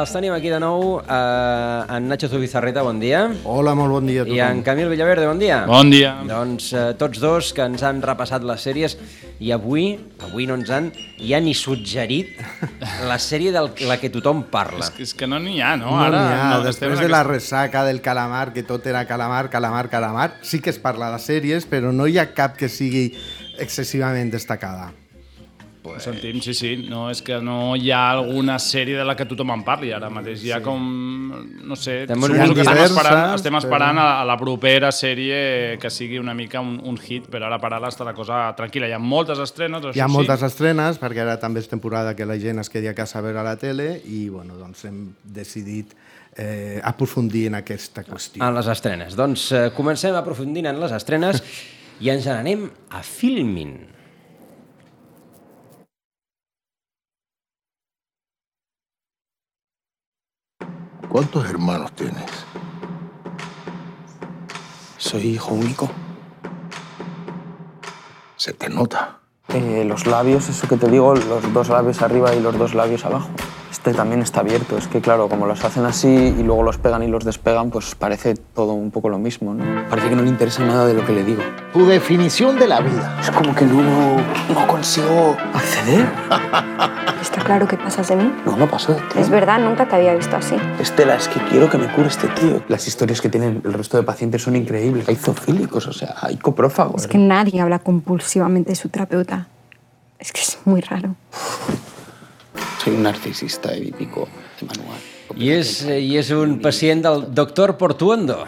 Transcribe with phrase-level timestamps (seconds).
[0.00, 0.98] Els tenim aquí de nou.
[1.00, 3.22] Uh, en Nacho Zubizarreta, bon dia.
[3.44, 4.36] Hola, molt bon dia a tothom.
[4.36, 5.60] I en Camil Villaverde, bon dia.
[5.68, 6.14] Bon dia.
[6.28, 8.96] Doncs uh, tots dos que ens han repassat les sèries
[9.40, 9.92] i avui,
[10.26, 10.90] avui no ens han
[11.20, 12.40] ja ni suggerit
[13.10, 14.86] la sèrie de la que tothom parla.
[14.86, 15.92] És que, és que no n'hi ha, no?
[15.92, 16.48] No Ara, n'hi ha.
[16.54, 20.72] no, Després de la ressaca del calamar, que tot era calamar, calamar, calamar, sí que
[20.72, 23.10] es parla de sèries, però no hi ha cap que sigui
[23.60, 24.90] excessivament destacada.
[25.82, 26.74] Ho sentim, sí, sí.
[26.90, 30.10] No, és que no hi ha alguna sèrie de la que tothom en parli ara
[30.12, 30.42] mateix.
[30.44, 30.82] Hi ha com...
[31.64, 34.90] No sé, Estem suposo que estem diverses, esperant, estem però- esperant a, a la propera
[34.92, 38.42] sèrie que sigui una mica un, un hit, però ara per ara està la cosa
[38.58, 38.90] tranquil·la.
[38.90, 40.16] Hi ha moltes estrenes, això Hi ha sí.
[40.18, 43.24] moltes estrenes, perquè ara també és temporada que la gent es quedi a casa a
[43.24, 45.94] veure la tele i bueno, doncs hem decidit
[46.36, 48.42] eh, aprofundir en aquesta qüestió.
[48.44, 49.16] En les estrenes.
[49.18, 51.40] Doncs uh, comencem aprofundint en les estrenes
[52.00, 53.74] i ens n'anem a Filmin.
[61.10, 62.30] ¿Cuántos hermanos tienes?
[64.96, 65.90] Soy hijo único.
[68.36, 69.18] Se te nota.
[69.48, 73.04] Eh, los labios, eso que te digo, los dos labios arriba y los dos labios
[73.04, 73.28] abajo.
[73.70, 74.76] Este también está abierto.
[74.76, 77.94] Es que, claro, como los hacen así y luego los pegan y los despegan, pues
[77.94, 79.88] parece todo un poco lo mismo, ¿no?
[79.88, 81.42] Parece que no le interesa nada de lo que le digo.
[81.72, 83.18] Tu definición de la vida.
[83.20, 86.08] Es como que no, no consigo acceder.
[87.22, 88.32] Está claro que pasas de mí.
[88.44, 89.18] No, no paso de ti.
[89.18, 90.56] Es verdad, nunca te había visto así.
[90.80, 92.62] Estela, es que quiero que me cure este tío.
[92.68, 95.08] Las historias que tienen el resto de pacientes son increíbles.
[95.08, 97.02] Hay zoofílicos, o sea, hay coprófagos.
[97.02, 99.46] Es que nadie habla compulsivamente de su terapeuta.
[100.18, 101.14] Es que es muy raro.
[102.80, 104.28] Soy un narcisista edípico
[104.60, 105.00] de manual.
[105.36, 108.40] I és, eh, I és un pacient del Doctor Portuondo,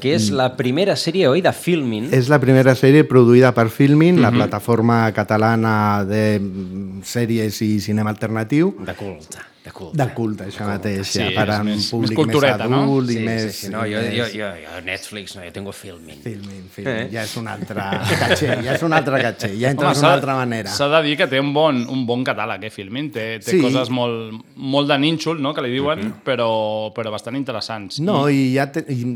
[0.00, 2.08] que és la primera sèrie, oi, de Filmin.
[2.14, 8.14] És la primera sèrie produïda per Filmin, la plataforma catalana de mm, sèries i cinema
[8.14, 8.72] alternatiu.
[8.86, 9.96] De culte, de culte.
[9.96, 12.82] De culte, això mateix, Sí, ja, per a un més- públic més cultureta, més no?
[12.82, 13.42] adult Sí, i més...
[13.42, 16.18] sí, sí, no, jo, jo, jo, jo, Netflix, no, jo tengo Filmin.
[16.24, 17.08] Filmin, filmin, Eh?
[17.12, 17.76] ja és un altre
[18.18, 20.68] caché, ja és un altre caché, ja entres d'una altra manera.
[20.74, 23.10] S'ha de dir que té un bon, un bon catàleg, eh, Filmin.
[23.12, 23.60] Té, té Sí.
[23.60, 28.00] coses molt, molt de nínxol, no?, que li diuen, però, però bastant interessants.
[28.00, 29.06] No, i hi ha, te, i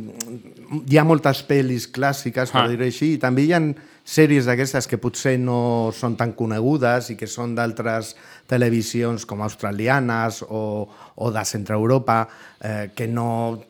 [0.91, 2.69] hi ha moltes pel·lis clàssiques, per Ah.
[2.69, 3.61] dir-ho així, i també hi ha
[4.07, 8.15] sèries d'aquestes que potser no són tan conegudes i que són d'altres
[8.47, 12.29] televisions com australianes o, o de Centre Europa,
[12.61, 13.61] eh, que no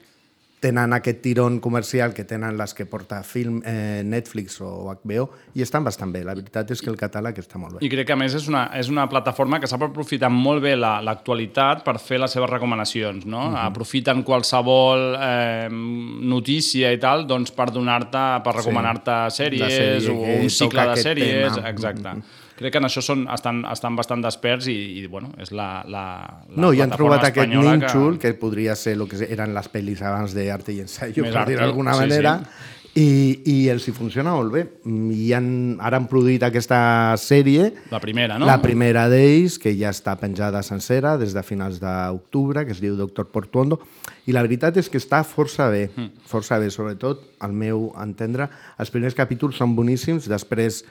[0.59, 5.61] tenen aquest tirón comercial que tenen les que porta film, eh, Netflix o HBO i
[5.63, 6.23] estan bastant bé.
[6.25, 7.83] La veritat és que el catàleg està molt bé.
[7.87, 10.73] I crec que a més és una, és una plataforma que sap aprofitar molt bé
[10.75, 13.51] la- l'actualitat per fer les seves recomanacions, no?
[13.51, 13.61] Mhm.
[13.67, 20.19] Aprofiten qualsevol eh, notícia i tal doncs, per donar-te, per recomanar-te sèries La sèrie o
[20.25, 21.69] que un cicle de sèries, tema.
[21.69, 22.17] exacte.
[22.57, 26.05] Crec que en això són, estan, estan bastant desperts i, i bueno, és la, la,
[26.49, 28.33] la No, i han trobat aquest nínxol, que...
[28.33, 31.61] que podria ser el que eren les pel·lis abans d'Arte i Ensayo, Més per dir
[31.61, 32.73] d'alguna sí, manera, sí.
[32.97, 33.09] I,
[33.53, 34.63] i els hi funciona molt bé.
[34.89, 35.49] I han,
[35.85, 36.79] ara han produït aquesta
[37.21, 38.49] sèrie, La primera, no?
[38.49, 42.97] la primera d'ells, que ja està penjada sencera des de finals d'octubre, que es diu
[42.97, 43.83] Doctor Portuondo,
[44.25, 46.09] i la veritat és que està força bé, Hmm.
[46.25, 48.49] força bé, sobretot, al meu entendre.
[48.81, 50.87] Els primers capítols són boníssims, després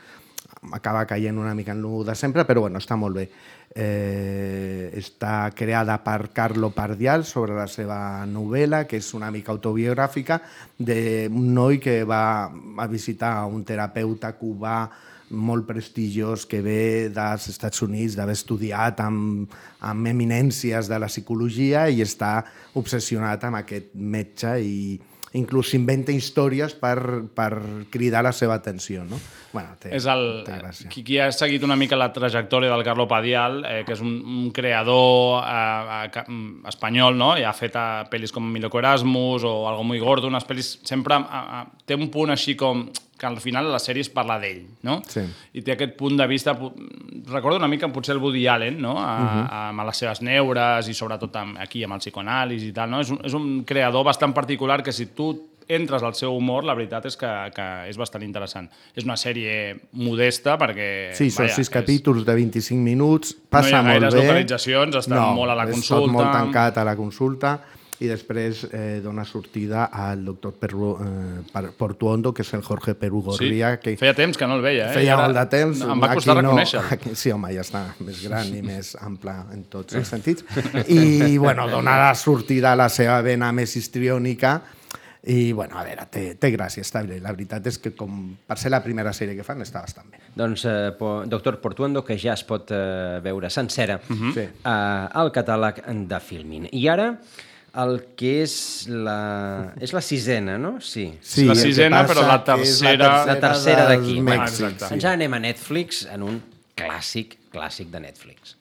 [0.73, 3.29] acaba caient una mica en lo de sempre, però bueno, està molt bé.
[3.75, 10.39] Eh, està creada per Carlo Pardial sobre la seva novel·la, que és una mica autobiogràfica,
[10.77, 14.77] d'un noi que va a visitar un terapeuta cubà
[15.29, 19.49] molt prestigiós que ve dels Estats Units, d'haver estudiat amb,
[19.81, 22.37] amb eminències de la psicologia i està
[22.77, 24.77] obsessionat amb aquest metge i
[25.35, 26.97] inclús s'inventa històries per,
[27.35, 27.51] per
[27.91, 29.03] cridar la seva atenció.
[29.07, 29.19] No?
[29.55, 30.89] Bueno, té, és el, té gràcia.
[30.91, 34.17] qui, qui ha seguit una mica la trajectòria del Carlo Padial, eh, que és un,
[34.19, 37.33] un creador eh, mm, espanyol, no?
[37.39, 41.21] i ha fet eh, pel·lis com Miloco Erasmus o Algo muy gordo, unes pel·lis sempre
[41.21, 42.87] eh, eh, té un punt així com
[43.17, 44.99] que al final la sèrie es parla d'ell, no?
[45.07, 45.23] Sí.
[45.55, 46.55] I té aquest punt de vista...
[47.31, 48.97] Recordo una mica potser el Woody Allen, no?
[48.99, 49.45] A, uh -huh.
[49.69, 53.01] amb les seves neures i sobretot amb, aquí amb el psicoanàlisi i tal, no?
[53.01, 55.33] És un, és un creador bastant particular que si tu
[55.67, 58.69] entres al seu humor, la veritat és que, que és bastant interessant.
[58.95, 61.13] És una sèrie modesta perquè...
[61.13, 64.13] Sí, són vaja, sis és- capítols de 25 minuts, passa no hi ha molt gaires
[64.13, 64.21] bé.
[64.21, 66.01] localitzacions, estan molt a la és consulta.
[66.01, 67.61] tot molt tancat a la consulta
[68.03, 73.21] i després eh, dona sortida al doctor Perru, eh, Portuondo, que és el Jorge Perú
[73.23, 74.93] Gorria, que Feia temps que no el veia, eh?
[74.99, 75.81] Feia ara molt de temps.
[75.81, 76.87] Em va costar Aquí reconèixer-lo.
[76.91, 80.43] aquí, sí, home, ja està més gran i més ample en tots els sentits.
[80.87, 84.57] I, bueno, dona la sortida a la seva vena més histriònica
[85.25, 87.17] i, bueno, a veure, té, té gràcia, està bé.
[87.23, 90.19] La veritat és que, com per ser la primera sèrie que fan, està bastant bé.
[90.37, 94.33] Doncs, eh, po, Doctor Portuondo, que ja es pot eh, veure sencera Mhm.
[94.35, 94.41] Sí.
[94.45, 95.81] eh, al catàleg
[96.11, 96.67] de Filmin.
[96.71, 97.07] I ara,
[97.83, 98.53] el que és
[98.87, 100.77] la, és la sisena, no?
[100.79, 101.09] Sí.
[101.21, 104.19] Sí, La sisena, però la tercera- La tercera d'aquí.
[104.21, 104.87] Mèxic, Exacte.
[104.87, 104.93] sí.
[104.99, 106.41] Ens anem a Netflix en un
[106.77, 108.55] clàssic, clàssic de Netflix.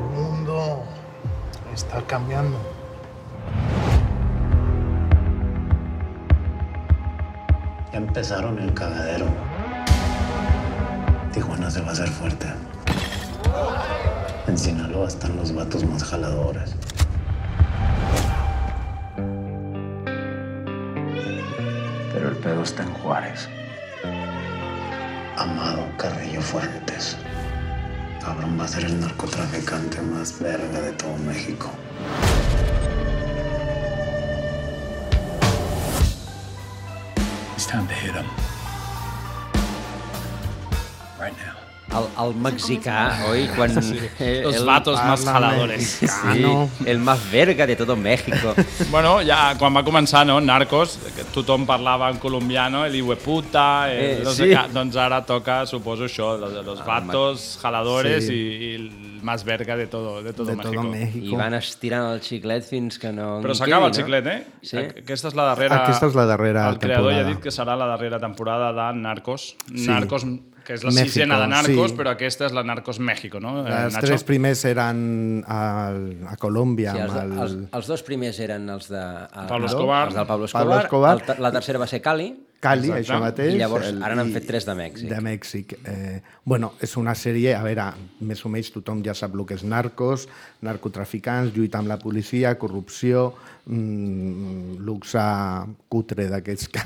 [0.00, 0.82] El mundo
[1.74, 2.58] está cambiando.
[7.92, 9.26] Ya empezaron el cagadero.
[11.32, 12.46] Tijuana se va a hacer fuerte.
[14.48, 16.74] En Sinaloa están los vatos más jaladores.
[22.12, 23.48] Pero el pedo está en Juárez.
[25.36, 27.16] Amado Carrillo Fuentes.
[28.24, 31.70] Cabrón va a ser el narcotraficante más verga de todo México.
[37.54, 38.49] It's time to hit him.
[41.90, 43.48] El, el mexicà, oi?
[43.56, 43.72] Quan,
[44.20, 45.98] eh, Los el, vatos más jaladores.
[46.00, 46.68] mexicano.
[46.78, 48.54] Sí, el más verga de todo México.
[48.90, 53.98] Bueno, ja quan va començar, no, Narcos, que tothom parlava en colombiano, el hijueputa, el
[54.00, 54.50] Eh, no sé sí.
[54.54, 58.34] què, doncs ara toca, suposo, això, los, los vatos jaladores Sí.
[58.34, 60.74] i, i el más verga de todo, de todo de México.
[60.82, 61.26] todo México.
[61.26, 63.40] I van estirant el xiclet fins que no...
[63.42, 64.38] Però s'acaba el xiclet, eh?
[64.62, 64.78] Sí.
[64.78, 65.82] Aquesta és la darrera...
[65.82, 67.34] Aquesta és la darrera El creador ja ha temporada.
[67.34, 69.56] dit que serà la darrera temporada de Narcos.
[69.74, 69.86] Sí.
[69.90, 70.24] Narcos,
[70.70, 71.96] que és la México, sisena de Narcos, sí.
[71.98, 73.56] però aquesta és la Narcos México, no?
[73.66, 74.06] eh, Els Nacho?
[74.06, 75.00] tres primers eren
[75.50, 75.98] al,
[76.30, 77.32] a Colòmbia Sí, els, el...
[77.42, 79.00] els, els dos primers eren els de...
[79.02, 80.04] a- Pablo a- Escobar.
[80.12, 81.16] Els del Pablo Pablo Escobar.
[81.18, 81.36] Escobar.
[81.36, 82.30] El, la tercera va ser Cali.
[82.60, 83.00] Cali, Exacte.
[83.06, 83.54] això mateix.
[83.56, 85.08] I llavors el- ara n'han fet tres de Mèxic.
[85.08, 85.70] De Mèxic.
[85.88, 87.86] Eh, bueno, és una sèrie, a veure,
[88.28, 90.26] més o menys tothom ja sap el que és narcos,
[90.68, 93.30] narcotraficants, lluita amb la policia, corrupció,
[93.64, 95.24] mm, luxe
[95.88, 96.84] cutre d'aquests que,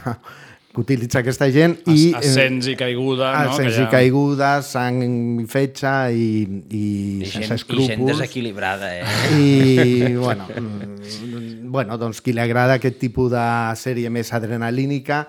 [0.75, 1.77] que utilitza aquesta gent.
[1.87, 3.53] I, As- Ascens i caiguda, no?
[3.55, 4.99] Ascens Que i caiguda, sang
[5.41, 6.27] i fetge i,
[6.69, 6.85] i,
[7.23, 8.11] I gent, sense I gent escrúpols.
[8.11, 9.05] desequilibrada, eh?
[9.39, 13.45] I, bueno, mm, bueno, doncs qui li agrada aquest tipus de
[13.79, 15.25] sèrie més adrenalínica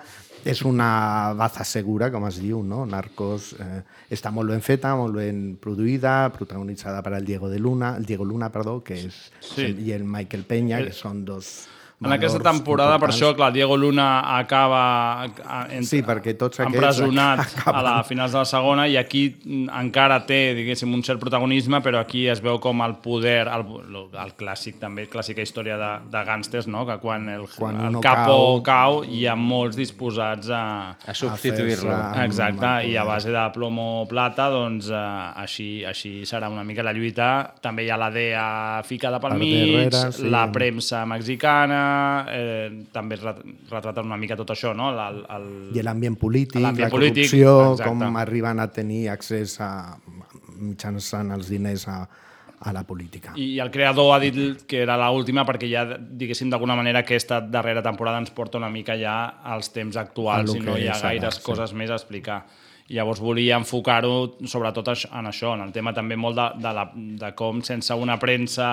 [0.46, 2.84] és una baza segura, com es diu, no?
[2.86, 3.80] Narcos eh,
[4.14, 8.24] està molt ben feta, molt ben produïda, protagonitzada per el Diego de Luna, el Diego
[8.24, 9.72] Luna, perdó, que és Sí.
[9.86, 11.66] i el Michael Peña, que són dos
[12.04, 13.22] En aquesta temporada, per importants.
[13.22, 15.24] això, clar, Diego Luna acaba
[15.70, 19.22] en, Sí, perquè tots empresonat acaben- a la finals de la segona i aquí
[19.72, 23.64] encara té, diguéssim, un cert protagonisme, però aquí es veu com el poder, el,
[24.12, 26.84] el clàssic també, clàssica història de, de gàngsters, no?
[26.84, 31.96] que quan el, Quan el capo cau- cau, hi ha molts disposats a, A substituir-lo.
[32.26, 35.00] Exacte, amb i a base de plomo o plata, doncs eh,
[35.40, 37.54] així, així serà una mica la lluita.
[37.62, 40.28] També hi ha la DEA ficada pel Per mig, darrere, sí.
[40.28, 41.84] la premsa mexicana,
[42.32, 44.90] eh, també es ret- retraten una mica tot això, no?
[44.92, 45.48] El, el...
[45.76, 47.90] I l'ambient polític, la polític, corrupció, exacte.
[47.90, 49.70] com arriben a tenir accés a,
[50.56, 51.98] mitjançant els diners a,
[52.60, 53.34] a la política.
[53.36, 57.82] I el creador ha dit que era l'última perquè ja, diguéssim, d'alguna manera aquesta darrera
[57.84, 61.44] temporada ens porta una mica ja als temps actuals i no hi ha gaires sí.
[61.46, 62.44] coses més a explicar.
[62.88, 66.84] I llavors volia enfocar-ho sobretot en això, en el tema també molt de, de, la,
[66.94, 68.68] de com sense una premsa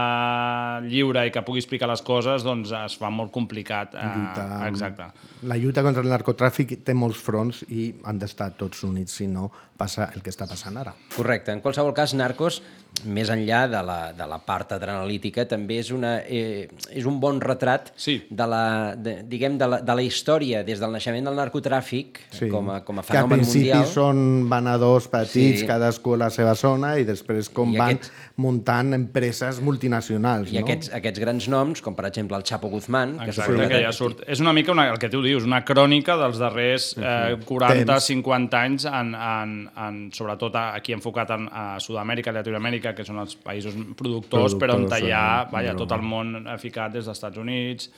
[0.85, 3.95] lliure i que pugui explicar les coses doncs es fa molt complicat.
[3.97, 5.07] Eh, Lluita- exacte.
[5.49, 9.49] La lluita contra el narcotràfic té molts fronts i han d'estar tots units, si no
[9.77, 10.93] passa el que està passant ara.
[11.15, 11.51] Correcte.
[11.51, 12.61] En qualsevol cas, Narcos,
[13.05, 17.41] més enllà de la, de la part adrenalítica, també és, una, eh, és un bon
[17.41, 18.19] retrat Sí.
[18.29, 22.47] de, la, de, diguem, de, la, de la història des del naixement del narcotràfic Sí.
[22.47, 23.85] com, a, com a que al fenomen principi mundial.
[23.91, 25.67] són venedors petits, Sí.
[25.67, 30.51] cadascú a la seva zona, i després com I van aquests- muntant empreses multinacionals.
[30.53, 30.63] I no?
[30.65, 34.23] aquests, aquests grans noms, com per exemple el Chapo Guzmán, que surt- que ja surt.
[34.27, 38.85] És una mica una, el que tu dius, una crònica dels darrers eh, 40-50 anys,
[38.85, 43.73] en, en, en, sobretot aquí enfocat en, a Sud-amèrica, Llatinoamèrica, Àfrica, que són els països
[43.95, 47.37] productors, Productors, però on hi ha eh, vaja, tot el món ficat des dels Estats
[47.39, 47.89] Units,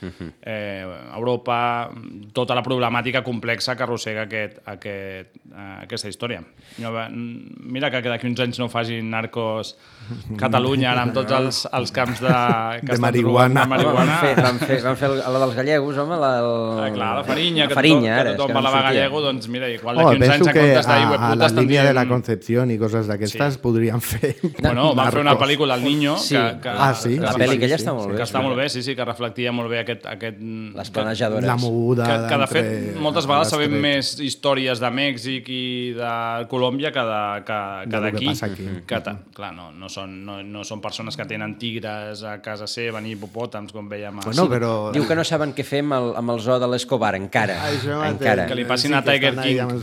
[0.42, 1.90] eh, Europa,
[2.34, 6.44] tota la problemàtica complexa que arrossega aquest, aquest, eh, aquesta història.
[6.80, 6.92] No,
[7.66, 9.76] mira que d'aquí uns anys no facin narcos
[10.38, 12.34] Catalunya ara amb tots els, els camps de,
[12.86, 13.64] que De marihuana.
[13.64, 14.18] de Van marihuana.
[14.22, 16.50] fer, van fer, van fer la dels gallegos, home, la, el...
[16.84, 19.48] Ah, clar, la farinha, la que farinha, tothom, ara, que tothom no parlava gallego, doncs
[19.50, 21.84] mira, igual Oh, d'aquí uns penso anys en que comptes a, d'ahir a la línia
[21.88, 22.14] de la dient...
[22.16, 24.36] Concepción i coses d'aquestes podrien fer
[24.76, 26.36] Bueno, van fer una pel·lícula, El Niño, Sí.
[26.36, 27.18] que, que, Ah, sí?
[27.18, 28.24] La Sí, pel·li sí, aquella sí, està molt que bé.
[28.24, 30.06] està molt bé, sí, sí, que reflectia molt bé aquest...
[30.06, 31.46] aquest Les planejadores.
[31.46, 36.12] La moguda que, que de fet, moltes vegades sabem més històries de Mèxic i de
[36.52, 38.30] Colòmbia que de- que, De que que d'aquí.
[38.42, 38.68] aquí.
[38.86, 39.02] Que,
[39.34, 43.12] clar, no, no, són, no, no són persones que tenen tigres a casa seva ni
[43.16, 44.26] hipopòtams, com veiem a...
[44.26, 44.92] Bueno, però...
[44.92, 47.56] Diu que no saben què fer amb el, amb el zoo de l'Escobar, encara.
[47.72, 48.46] Això encara.
[48.50, 49.80] Que li passin a que Tiger King.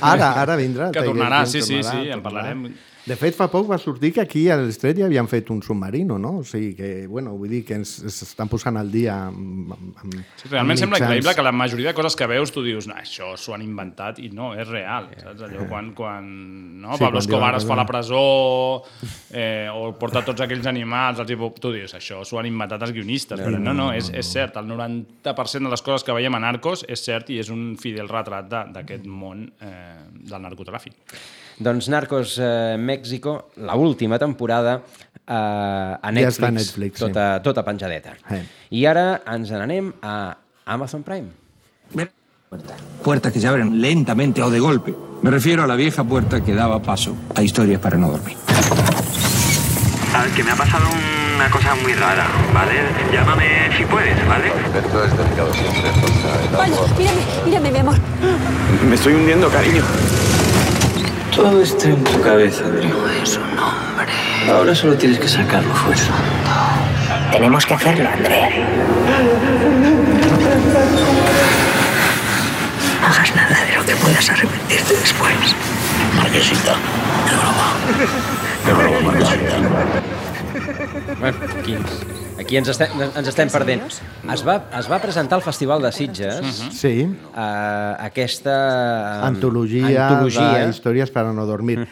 [0.00, 0.90] Ara, ara vindrà.
[0.92, 2.68] Que Tiger tornarà, sí, sí, sí, en parlarem.
[3.08, 6.18] De fet, fa poc va sortir que aquí a l'Estret ja havien fet un submarino,
[6.20, 6.42] no?
[6.42, 10.02] O sigui que, bueno, vull dir que ens, ens estan posant al dia amb, amb,
[10.02, 12.88] amb Sí, realment amb sembla increïble que la majoria de coses que veus tu dius,
[12.90, 15.08] no, això s'ho han inventat i no, és real.
[15.22, 15.46] Saps?
[15.48, 16.28] Allò quan, quan
[16.82, 16.92] no?
[16.98, 18.22] Sí, Pablo Escobar es fa a la presó
[19.32, 23.40] eh, o porta tots aquells animals, els tu dius, això s'ho han inventat els guionistes,
[23.40, 26.84] però no, no, és, és cert, el 90% de les coses que veiem a Narcos
[26.84, 30.98] és cert i és un fidel retrat d'aquest món eh, del narcotràfic.
[31.58, 34.82] Doncs Narcos eh, México, la última temporada
[35.26, 37.04] eh, a Ja Netflix, està a Netflix, sí.
[37.06, 38.14] tota, tota penjadeta.
[38.30, 38.44] Eh.
[38.78, 40.14] I ara ens n'anem a
[40.66, 41.34] Amazon Prime.
[43.02, 44.94] Puertas que se abren lentamente o de golpe.
[45.22, 48.36] Me refiero a la vieja puerta que daba paso a historias para no dormir.
[50.12, 50.86] Sabes que me ha pasado
[51.36, 52.74] una cosa muy rara, ¿vale?
[53.12, 54.48] Llámame si puedes, ¿vale?
[54.48, 55.90] Esto es delicado siempre,
[56.56, 57.94] Vaya, mírame, mírame, mi amor.
[58.88, 59.82] Me estoy hundiendo, cariño.
[61.38, 62.88] Todo está en tu cabeza, Adri.
[62.88, 64.12] No es un hombre.
[64.50, 66.02] Ahora solo tienes que sacarlo fuera.
[67.30, 68.50] Tenemos que hacerlo, Andrea.
[73.00, 75.54] No hagas nada de lo que puedas arrepentirte después.
[76.16, 76.74] Marquesita,
[77.28, 77.68] de broma.
[78.66, 79.56] De broma, Marquesita.
[81.18, 83.82] Bueno, aquí, ens- aquí ens, estem, ens estem perdent.
[84.32, 86.40] Es va, es va presentar al Festival de Sitges
[86.76, 88.54] Sí, eh, aquesta...
[89.22, 90.48] eh, antologia, antologia.
[90.64, 91.86] de històries per a no dormir.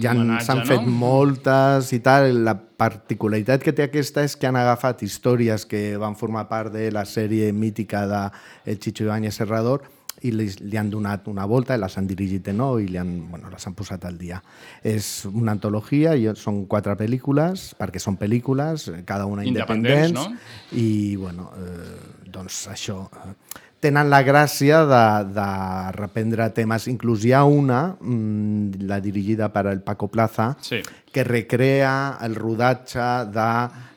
[0.00, 0.66] Ja han- homenatge, s'han no?
[0.66, 2.44] fet moltes i tal.
[2.44, 6.90] La particularitat que té aquesta és que han agafat històries que van formar part de
[6.94, 8.24] la sèrie mítica de
[8.66, 9.82] El Chicho Ibáñez Serrador
[10.26, 13.12] i li, li han donat una volta, les han dirigit de nou i li han,
[13.30, 14.40] bueno, les han posat al dia.
[14.82, 20.78] És una antologia, i són quatre pel·lícules, perquè són pel·lícules, cada una Independents, independents, no?
[20.80, 23.32] i bueno, eh, doncs això eh,
[23.80, 25.02] tenen la gràcia de,
[25.34, 25.48] de
[25.94, 30.80] reprendre temes inclús hi ha una mm, la dirigida per el Paco Plaza Sí.
[31.12, 33.50] que recrea el rodatge de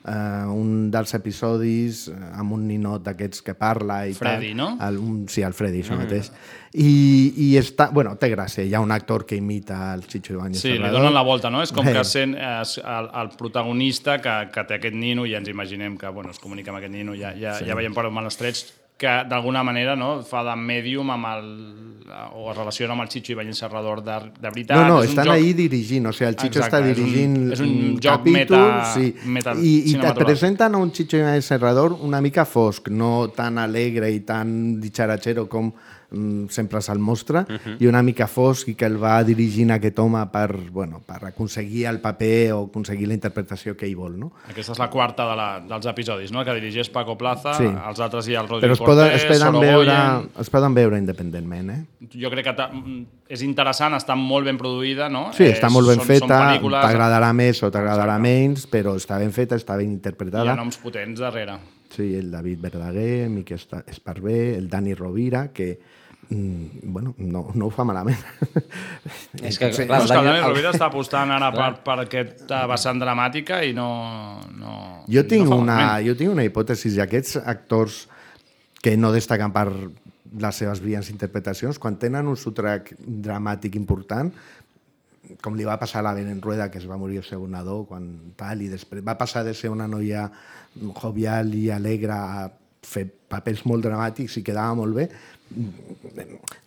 [0.06, 4.58] eh, un dels episodis eh, amb un ninot d'aquests que parla i Freddy, tal.
[4.58, 4.70] no?
[4.88, 6.32] El, un, sí, el Freddy, això mateix.
[6.74, 8.64] I, I està, bueno, té gràcia.
[8.64, 11.02] Hi ha un actor que imita el Chicho Ibáñez Sí, li Serrador.
[11.02, 11.62] donen la volta, no?
[11.62, 11.92] És com Eh.
[11.94, 15.50] que sent eh, es- el, el protagonista que, que té aquest nino i ja ens
[15.52, 17.66] imaginem que bueno, es comunica amb aquest nino, ja, ja, sí.
[17.68, 18.66] ja veiem per on van els trets,
[19.02, 21.48] que d'alguna manera no, fa de mèdium amb el,
[22.38, 24.78] o es relaciona amb el Chicho Ibáñez Serrador de, de veritat.
[24.78, 27.00] No, no, és estan joc- ahí dirigint, o sigui, el Chicho Exacte, està és un-
[27.00, 31.18] dirigint és un joc capítol, meta- sí, meta i, i et presenten a un Chicho
[31.18, 35.72] Ibáñez Serrador una mica fosc, no tan alegre i tan dicharachero com
[36.52, 37.46] sempre se'l mostra,
[37.80, 41.86] i una mica fosc i que el va dirigint aquest home per, bueno, per aconseguir
[41.88, 44.34] el paper o aconseguir la interpretació que ell vol, no?
[44.52, 46.44] Aquesta és la quarta de la, dels episodis, no?
[46.44, 47.64] que dirigeix Paco Plaza, Sí.
[47.70, 49.72] els altres hi ha el Però Rodrigo es poden, Cortés, es poden, Sorogoyen...
[49.72, 51.82] veure, es poden veure independentment, eh?
[52.20, 53.02] Jo crec que mm,
[53.32, 55.30] és interessant, està molt ben produïda, no?
[55.32, 59.32] Sí, està molt ben són, feta, pel·lícules, t'agradarà més o t'agradarà menys, però està ben
[59.32, 60.52] feta, està ben hi interpretada.
[60.52, 61.56] ha noms potents darrere.
[61.92, 65.78] Sí, el David Verdaguer, Miquel Esparvé, el Dani Rovira, que
[66.32, 68.18] mm, bueno, no, no ho fa malament.
[69.44, 71.98] És que, Sí, clar, No, és que el Dani Rovira està apostant ara per, per
[72.06, 73.90] aquesta vessant dramàtica i no...
[74.58, 74.78] no
[75.12, 76.08] jo, tinc no fa una, malament.
[76.08, 78.06] jo tinc una hipòtesi, i aquests actors
[78.82, 79.68] que no destaquen per
[80.42, 84.32] les seves brillants interpretacions, quan tenen un sotrac dramàtic important,
[85.44, 87.84] com li va passar a la Belén Rueda, que es va morir el seu nadó,
[87.88, 88.08] quan
[88.40, 90.26] tal, i després va passar de ser una noia
[90.98, 92.50] jovial i alegre a
[92.82, 95.08] fer papers molt dramàtics i quedava molt bé.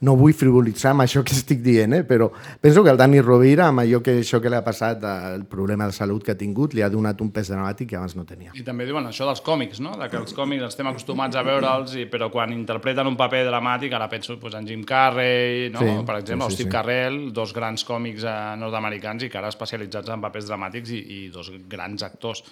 [0.04, 2.02] No vull frivolitzar amb això que estic dient, eh?
[2.04, 2.26] però
[2.60, 5.02] penso que el Dani Rovira, amb allò que, això que li ha passat,
[5.34, 8.14] el problema de salut que ha tingut, li ha donat un pes dramàtic que abans
[8.18, 8.52] no tenia.
[8.54, 9.94] I també diuen això dels còmics, no?
[10.00, 13.94] De que els còmics estem acostumats a veure'ls, i- però quan interpreten un paper dramàtic,
[13.96, 15.80] ara penso pues, en Jim Carrey, no?
[15.80, 16.76] Sí, per exemple, sí, o sí, Steve sí.
[16.76, 21.28] Carell, dos grans còmics eh, nord-americans i que ara especialitzats en papers dramàtics i, i
[21.32, 22.44] dos grans actors.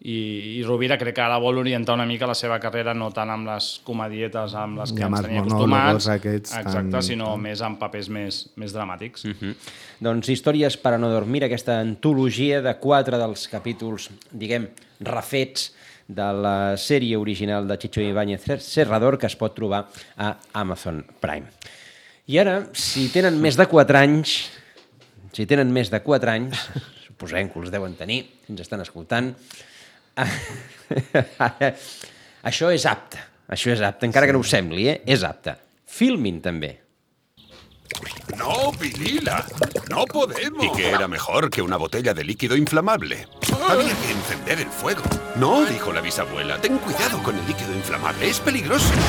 [0.00, 3.28] I, I Rovira crec que ara vol orientar una mica la seva carrera no tant
[3.34, 7.34] amb les comedietes amb les que I amb ens tenia acostumats, aquests exacte, tan- sinó
[7.36, 9.26] més amb papers més, més dramàtics.
[9.26, 9.74] Mm -hmm.
[10.00, 14.68] Doncs Històries per a no dormir, aquesta antologia de quatre dels capítols, diguem,
[15.00, 15.74] refets
[16.08, 21.46] de la sèrie original de Chicho Ibáñez Serrador que es pot trobar a Amazon Prime.
[22.26, 24.50] I ara, si tenen més de 4 anys,
[25.32, 26.56] si tenen més de 4 anys,
[27.06, 29.34] suposem que els deuen tenir, si ens estan escoltant,
[32.50, 35.00] això és apte, això és apte, encara que no ho sembli, eh?
[35.06, 35.56] és apte.
[35.90, 36.76] Filmin també.
[38.38, 39.44] No, Pilila,
[39.90, 40.64] no podemos.
[40.64, 43.26] ¿Y qué era mejor que una botella de líquido inflamable?
[43.68, 45.02] Había que encender el fuego.
[45.36, 48.92] No, dijo la bisabuela, ten cuidado con el líquido inflamable, es peligroso.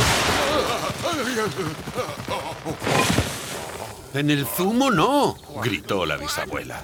[4.13, 6.84] En el zumo no, gritó la bisabuela.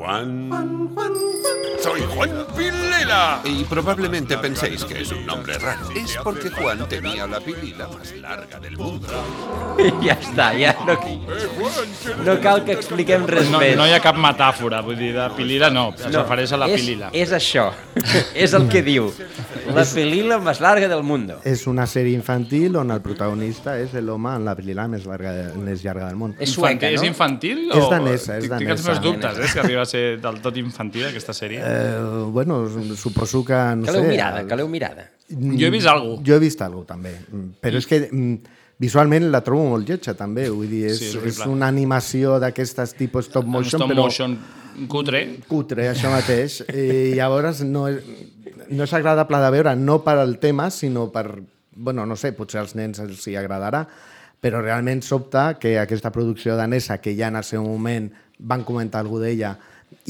[0.00, 0.48] Juan...
[1.82, 3.40] Soy Juan Pilila.
[3.44, 5.90] Y probablemente penséis que es un nombre raro.
[5.94, 9.08] Es porque Juan tenía la pilila más larga del mundo.
[10.04, 10.96] ja està, ja no,
[12.24, 13.72] no cal que expliquem res no, més.
[13.78, 16.68] no hi ha cap metàfora, vull dir, de pilila no, es No, refereix a la
[16.68, 17.08] és, pilila.
[17.16, 17.70] És això,
[18.44, 19.08] és el que diu.
[19.72, 21.38] La pilila més larga del mundo.
[21.48, 25.84] És una sèrie infantil on el protagonista és l'home amb la pilila més, larga, més
[25.84, 26.34] llarga del món.
[26.38, 27.08] És sueca, És no?
[27.08, 27.66] infantil?
[27.70, 27.88] És o...
[27.92, 28.90] danesa, és Tinc- Tinc els danesa.
[28.92, 31.60] meus dubtes, eh, que arriba a ser del tot infantil aquesta sèrie.
[31.60, 31.98] Eh,
[32.30, 32.62] bueno,
[32.96, 33.58] suposo que...
[33.76, 35.08] No Caleu sé, mirada, el- caleu mirada.
[35.30, 36.16] Jo he vist algú.
[36.26, 40.14] Jo he vist algú també, Mm, però és que mm, visualment la trobo molt lletja
[40.18, 44.06] també, vull dir, és, Sí, és és, una animació d'aquestes tipus stop motion, Stop però
[44.08, 44.38] motion
[44.88, 45.20] cutre.
[45.46, 48.00] cutre, això mateix, i llavors no és,
[48.70, 51.26] no és agradable de veure, no per al tema, sinó per,
[51.76, 53.84] bueno, no sé, potser als nens els hi agradarà,
[54.40, 59.02] però realment sobta que aquesta producció danesa, que ja en el seu moment van comentar
[59.04, 59.58] alguna d'ella,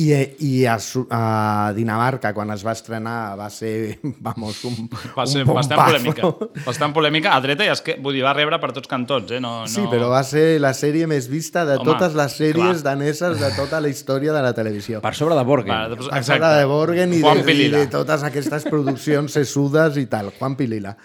[0.00, 0.76] i, i a,
[1.10, 6.30] a Dinamarca, quan es va estrenar, va ser, vamos, un, Va ser un bastant polèmica.
[6.64, 9.40] Bastant polèmica, a dreta i es que, vull dir, va rebre per tots cantons, eh?
[9.42, 9.70] No, no...
[9.70, 12.86] Sí, però va ser la sèrie més vista de Home, totes les sèries clar.
[12.92, 15.02] daneses de tota la història de la televisió.
[15.04, 15.74] Per sobre de Borgen.
[15.74, 20.00] Va, doncs, Per sobre de Borgen i Juan de, i de totes aquestes produccions sesudes
[20.00, 20.96] i tal, Juan Pilila.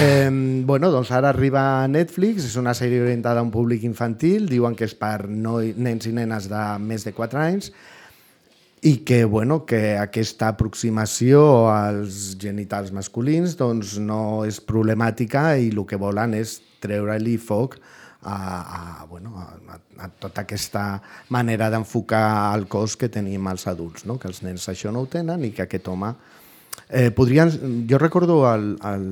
[0.00, 0.28] Eh,
[0.66, 4.76] bueno, doncs ara arriba a Netflix, és una sèrie orientada a un públic infantil, diuen
[4.76, 7.72] que és per noi, nens i nenes de més de 4 anys,
[8.84, 11.40] i que, bueno, que aquesta aproximació
[11.72, 17.78] als genitals masculins doncs, no és problemàtica i el que volen és treure-li foc
[18.28, 20.84] a, a, bueno, a, a tota aquesta
[21.32, 24.18] manera d'enfocar el cos que tenim els adults, no?
[24.20, 26.12] que els nens això no ho tenen i que aquest home...
[26.84, 27.48] Eh, podrien,
[27.88, 29.04] jo recordo el, el,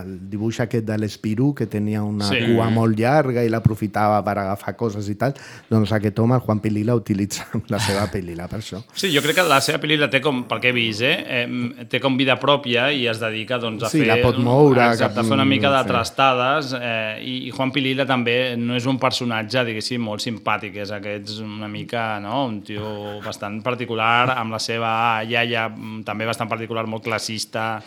[0.00, 2.36] el dibuix aquest de l'Espirú, que tenia una Sí.
[2.40, 2.54] sí.
[2.54, 5.34] cua molt llarga i l'aprofitava per agafar coses i tal,
[5.70, 8.82] doncs aquest home, el Juan Pilila, utilitza la seva pilila per això.
[8.94, 11.46] Sí, jo crec que la seva pel·lícula té com, pel que he vist, eh,
[11.90, 14.08] té com vida pròpia i es dedica doncs, a Sí, fer...
[14.08, 15.88] la pot moure Exacte, cap- a fer una mica de sí.
[15.92, 20.90] trastades eh, i, i Juan Pilila també no és un personatge, diguéssim, molt simpàtic, és
[20.94, 24.90] aquest una mica, no?, un tio bastant particular, amb la seva
[25.24, 27.80] iaia mm, també bastant particular, molt classista,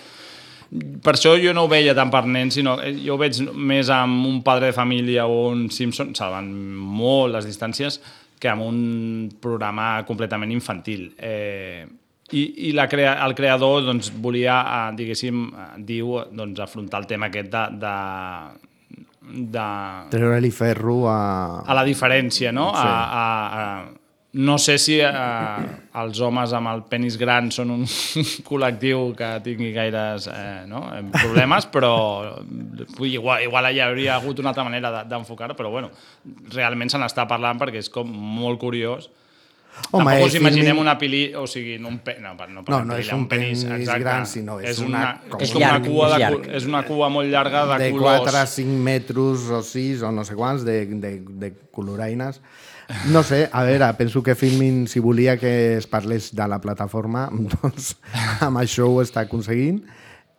[1.03, 3.91] per això jo no ho veia tant per nens, sinó eh, jo ho veig més
[3.93, 8.01] amb un padre de família o un Simpson, salvant molt les distàncies,
[8.37, 8.81] que amb un
[9.41, 11.09] programa completament infantil.
[11.17, 11.85] Eh,
[12.35, 17.07] i, i la crea, el creador doncs, volia, eh, diguéssim, eh, diu, doncs, afrontar el
[17.07, 17.93] tema aquest de, de,
[19.55, 19.67] de,
[20.11, 21.21] Treure-li ferro a...
[21.63, 22.67] a la diferència, no?
[22.75, 22.83] Sí.
[22.83, 23.23] A, a,
[23.61, 23.96] a,
[24.37, 25.09] no sé si eh,
[25.97, 27.85] els homes amb el penis gran són un
[28.49, 30.83] col·lectiu que tingui gaires eh, no?
[30.93, 31.93] eh, problemes, però
[32.45, 35.89] dir, igual, igual hi hauria hagut una altra manera de- d'enfocar-ho, però bueno,
[36.53, 39.09] realment se n'està parlant perquè és com molt curiós.
[39.91, 42.15] Home, Tampoc us és imaginem filmi- una pili, o sigui, un pe...
[42.19, 43.61] no, no, No, no és un penis
[44.01, 46.39] gran, sinó és una, una- com és com una llarg, cua de, llarg.
[46.47, 48.23] cul- és una cua molt llarga de, de colors.
[48.25, 51.11] 4 a 5 metres o 6 o no sé quants de, de,
[51.45, 52.41] de coloraines.
[53.11, 57.27] No sé, a veure, penso que Filmin, si volia que es parlés de la plataforma,
[57.57, 57.95] doncs
[58.45, 59.81] amb això ho està aconseguint.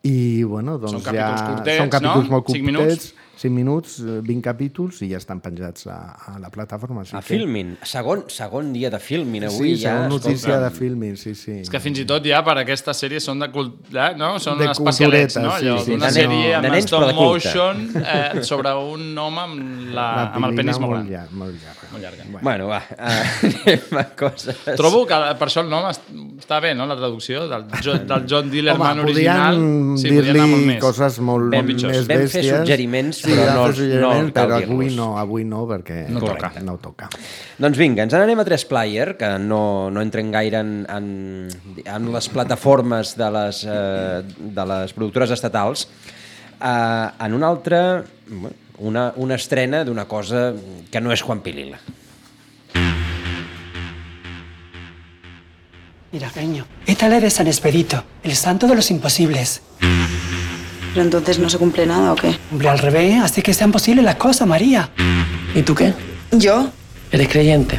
[0.06, 1.48] I, bueno, doncs Són capítols ja...
[1.50, 2.36] curtets, són capítols no?
[2.36, 5.98] molt curtets, 5 minuts, eh, 20 capítols i ja estan penjats a,
[6.34, 7.04] a la plataforma.
[7.04, 7.76] Així A que- Filmin.
[7.86, 9.92] Segon, segon dia de Filmin avui Sí, ja.
[9.94, 10.60] segon notícia escolta.
[10.64, 11.60] de Filmin, sí, sí.
[11.62, 13.76] És que fins i tot ja per aquesta sèrie són de cult...
[13.94, 14.32] eh, no?
[14.42, 15.52] Són De especialets, no?
[15.58, 16.20] sí, Allò sí, d'una sí.
[16.20, 19.62] sèrie De amb nens, stop motion eh, sobre un home amb,
[19.94, 21.12] la, La amb el penis molt molt gran.
[21.14, 21.84] llarg, molt llarg.
[21.92, 22.24] Molt llarga.
[22.42, 24.58] Bueno, va, uh, anem a coses...
[24.76, 25.86] Trobo que per això el nom
[26.48, 29.58] està bé, no?, la traducció del, jo, del John Dillerman Home, original.
[29.58, 30.78] podien Sí, podien dir-li més.
[30.80, 31.92] coses molt, Ben pitjors.
[31.92, 32.56] més Vam fer bèsties.
[32.62, 36.52] suggeriments, sí, però no- suggeriments, no però avui no, avui no, perquè No toca.
[36.64, 37.10] No toca.
[37.58, 41.48] Doncs vinga, ens n'anem a 3Player, que no, no entren gaire en, en,
[41.84, 45.84] en les plataformes de les, eh, de les productores estatals,
[46.62, 48.02] eh, en una altra,
[48.78, 50.54] una, una estrena d'una cosa
[50.90, 51.76] que no és Juan Pilila.
[56.10, 59.60] Mira, cariño, esta es la de San Expedito, el santo de los imposibles.
[60.94, 62.38] Pero entonces no se cumple nada o qué?
[62.50, 64.88] Hombre, al revés, así que sean posibles las cosas, María.
[65.54, 65.92] ¿Y tú qué?
[66.32, 66.68] ¿Yo?
[67.12, 67.78] Eres creyente.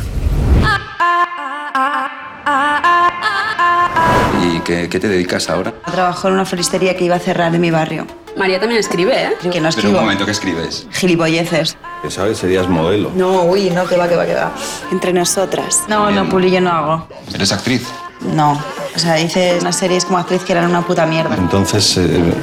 [4.44, 5.74] ¿Y qué, qué te dedicas ahora?
[5.92, 8.06] Trabajo en una floristería que iba a cerrar en mi barrio.
[8.38, 9.30] María también escribe, ¿eh?
[9.42, 9.98] Que no Pero escribo.
[9.98, 10.88] un momento, ¿qué escribes?
[10.92, 11.78] Gilipolleces.
[12.04, 13.12] Que sabes, serías modelo.
[13.16, 14.52] No, uy, no, que va, que va, que va.
[14.92, 15.80] Entre nosotras.
[15.90, 17.08] No, no, Puli, yo no hago.
[17.34, 17.88] ¿Eres actriz?
[18.22, 18.62] No.
[18.96, 21.36] O sea, hice unas series como actriz que eran una puta mierda.
[21.36, 22.34] Entonces, eh,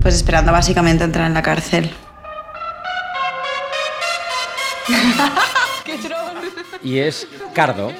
[0.00, 1.90] Pues esperando básicamente entrar en la cárcel.
[6.82, 7.90] I és Cardo.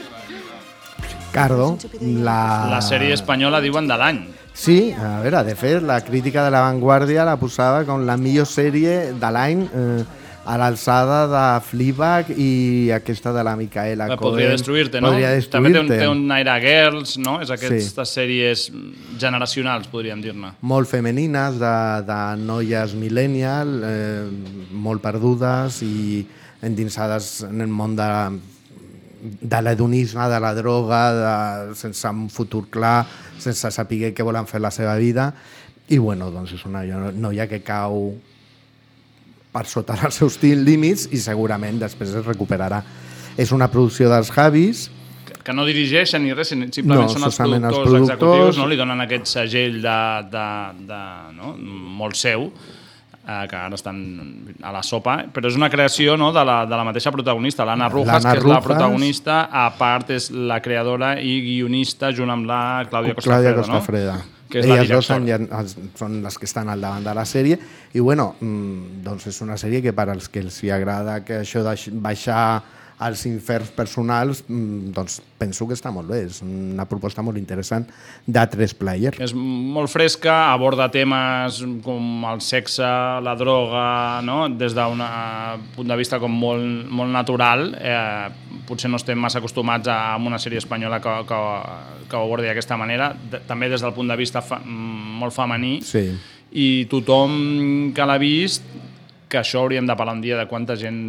[1.32, 2.66] Cardo, la...
[2.70, 4.18] La sèrie espanyola diuen de l'any.
[4.52, 8.46] Sí, a veure, de fet, la crítica de La Vanguardia la posava com la millor
[8.46, 10.04] sèrie de l'any eh,
[10.44, 14.20] a l'alçada de Fleabag i aquesta de la Micaela Cohen.
[14.20, 15.12] Podria destruir-te, no?
[15.14, 17.38] Podria També té un, té un aire girls, no?
[17.40, 18.04] És aquestes Sí.
[18.12, 18.66] sèries
[19.18, 20.52] generacionals, podríem dir-ne.
[20.60, 21.74] molt femenines, de,
[22.06, 24.28] de noies millennial, eh,
[24.70, 26.26] molt perdudes i
[26.62, 28.10] endinsades en el món de,
[29.40, 31.00] de l'hedonisme, de la droga,
[31.68, 33.06] de, sense un futur clar,
[33.38, 35.32] sense saber què volen fer la seva vida.
[35.88, 38.14] I bueno, doncs és una noia que cau
[39.54, 42.82] per sota dels seus límits i segurament després es recuperarà.
[43.38, 44.88] És una producció dels Javis,
[45.44, 48.38] que no dirigeixen ni res, simplement No, són els solament els productors, productors.
[48.40, 48.68] executius, no?
[48.70, 49.98] li donen aquest segell de,
[50.32, 50.46] de,
[50.88, 51.00] de,
[51.36, 51.50] no?
[52.00, 52.46] molt seu,
[53.20, 53.98] eh, que ara estan
[54.64, 56.30] a la sopa, però és una creació no?
[56.32, 60.30] de, la, de la mateixa protagonista, l'Anna L'Anna que és la protagonista, a part és
[60.32, 64.16] la creadora i guionista junt amb la Clàudia Clàudia Costafreda, Costafreda.
[64.22, 64.43] no?
[64.54, 65.42] Que és la Elles dos directora.
[65.42, 67.58] són, ja- són les que estan al davant de la sèrie
[67.92, 71.40] i bueno, mm, doncs és una sèrie que per als que els hi agrada que
[71.42, 72.62] això de baixar
[72.98, 77.86] als inferns personals mm, doncs penso que està molt bé és una proposta molt interessant
[78.26, 82.86] de tres player És molt fresca, aborda temes com el sexe,
[83.24, 84.44] la droga, no?
[84.48, 85.02] des d'un
[85.74, 87.66] punt de vista com molt, molt natural.
[87.78, 91.40] Eh, potser no estem massa acostumats a, a una sèrie espanyola que, que,
[92.08, 93.12] que ho abordi d'aquesta manera.
[93.14, 95.80] De, també des del punt de vista fa, mm, molt femení.
[95.84, 96.06] sí.
[96.54, 98.62] I tothom que l'ha vist
[99.34, 101.00] que això hauríem de parlar un dia de quanta gent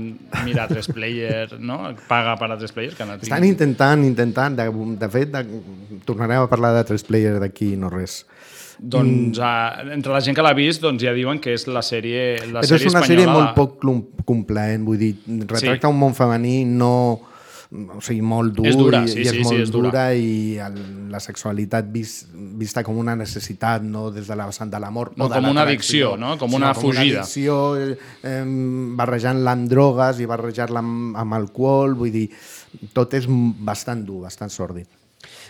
[0.44, 1.94] mira a 3 player, no?
[2.10, 2.98] paga per a 3 player.
[2.98, 4.66] Que no estan intentant, intentant de,
[5.00, 5.46] de fet de,
[6.06, 8.24] tornarem a parlar de tres player d'aquí no res
[8.76, 12.26] Doncs uh, entre la gent que l'ha vist doncs ja diuen que és la sèrie
[12.52, 15.14] la Però és sèrie una espanyola sèrie molt poc complaent, vull dir,
[15.48, 15.94] retracta Sí.
[15.94, 16.92] un món femení no
[17.96, 19.92] o sigui, molt dur És dura, i, sí, i és sí, sí, molt és dura.
[19.92, 20.80] dura i el,
[21.12, 22.16] la sexualitat vis,
[22.60, 26.16] vista com una necessitat, no des de la vessant de l'amor No, com una addicció,
[26.20, 26.36] no?
[26.42, 27.22] Com una com fugida.
[27.22, 28.44] Una addicció, eh,
[29.00, 32.28] barrejant-la amb drogues i barrejar-la amb, amb alcohol, vull dir,
[32.94, 34.90] tot és bastant dur, bastant sòrdid.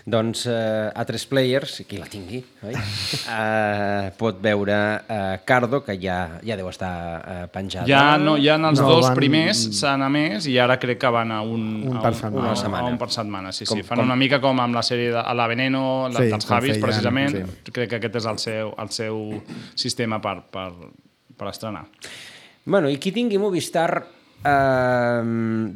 [0.06, 2.76] Doncs eh, a tres players, qui la tingui, oi?
[3.36, 4.76] eh, pot veure
[5.10, 6.92] eh, Cardo, que ja, ja deu estar
[7.26, 7.88] eh, penjada.
[7.90, 11.10] Ja, no, ja en els No, dos van- primers s'han emès i ara crec que
[11.10, 12.38] van a un, Un a per un, setmana.
[12.38, 12.84] a, Una setmana.
[12.86, 13.88] A un per setmana, sí, Com- sí.
[13.88, 16.46] Fan com- una mica com amb la sèrie de a la Veneno, la, Sí, dels
[16.54, 17.36] Javis, feien, precisament.
[17.42, 17.72] sí.
[17.74, 19.20] Crec que aquest és el seu, el seu
[19.74, 20.70] sistema per, per,
[21.36, 21.88] per estrenar.
[22.64, 23.90] Bueno, i qui tingui Movistar
[24.46, 25.22] eh,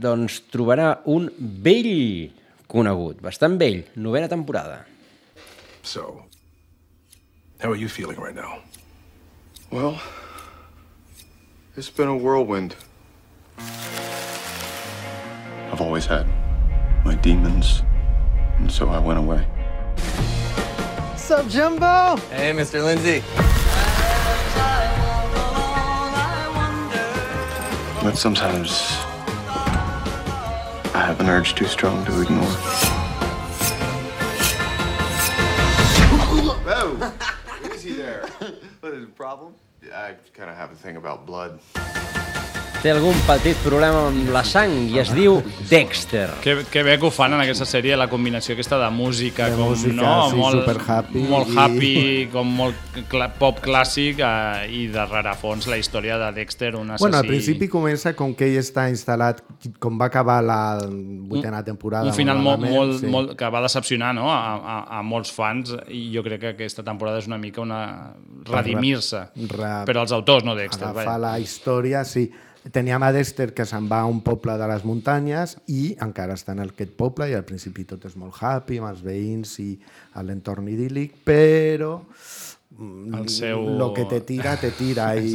[0.05, 2.29] doncs trobarà un vell
[2.69, 4.85] conegut, bastant vell, novena temporada.
[5.81, 6.23] So,
[7.59, 8.61] how are you feeling right now?
[9.71, 9.99] Well,
[11.75, 12.75] it's been a whirlwind.
[15.71, 16.27] I've always had
[17.03, 17.81] my demons,
[18.57, 19.45] and so I went away.
[21.17, 22.17] Sup, Jumbo?
[22.29, 22.83] Hey, Mr.
[22.83, 23.23] Lindsay.
[28.01, 28.98] But sometimes
[30.99, 32.43] I have an urge too strong to ignore.
[36.67, 37.13] Whoa!
[37.73, 38.27] easy there.
[38.81, 39.53] what is the problem?
[39.93, 41.61] I kind of have a thing about blood.
[42.79, 46.29] Té algun petit problema amb la sang i es diu Dexter.
[46.39, 49.57] Que, que bé que ho fan en aquesta sèrie, la combinació aquesta de música, De
[49.57, 50.13] com, música, no?
[50.31, 51.91] sí, molt, superhappy Molt i- happy,
[52.31, 57.03] com molt cla pop clàssic eh, i de rerefons la història de Dexter, un assassí...
[57.03, 59.43] Bueno, al principi comença com que ell està instal·lat,
[59.83, 62.07] com va acabar la vuitena temporada.
[62.07, 63.11] un final molt, molt, sí.
[63.11, 64.31] molt, que va decepcionar no?
[64.31, 67.83] a, a, a molts fans i jo crec que aquesta temporada és una mica una
[68.47, 70.87] redimir-se Ra- per als autors, no Dexter.
[70.93, 71.17] Agafar vaja.
[71.27, 72.29] la història, sí.
[72.71, 76.53] Teníem a Dexter que se'n va a un poble de les muntanyes i encara està
[76.53, 79.71] en aquest poble i al principi tot és molt happy amb els veïns i
[80.21, 81.95] l'entorn idíl·lic, però
[82.77, 85.07] mm, El seu- lo que te tira, te tira.
[85.17, 85.33] I...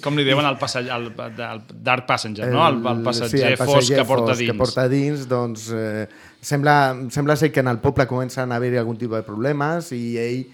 [0.00, 2.64] Com li diuen al, passatge, al, al Dark Passenger, no?
[2.66, 4.50] El, el passatger, sí, el fosc que porta fosc dins.
[4.52, 6.06] Que porta dins, doncs, eh,
[6.40, 6.78] sembla,
[7.10, 10.46] sembla ser que en el poble comencen a haver-hi algun tipus de problemes i ell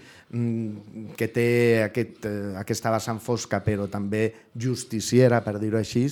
[1.17, 1.49] que té
[1.87, 6.09] aquest, eh, aquesta vessant fosca però també justiciera, per dir-ho així,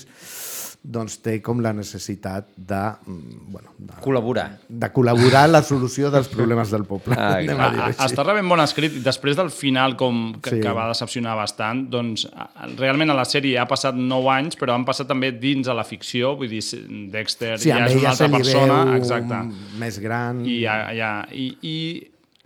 [0.83, 4.49] doncs té com la necessitat de, mm, bueno, de, Col·laborar.
[4.69, 7.15] de col·laborar en la solució dels problemes del poble.
[7.23, 8.97] Ah, A, a està rebent bon escrit.
[9.05, 10.61] Després del final com que, Sí.
[10.61, 12.27] que va decepcionar bastant, doncs
[12.77, 15.85] realment a la sèrie ha passat 9 anys, però han passat també dins a la
[15.85, 16.63] ficció, vull dir,
[17.13, 19.43] Dexter Sí, ja és una altra persona, veu exacte.
[19.79, 20.45] més gran.
[20.45, 21.77] I, ja, ja, i, i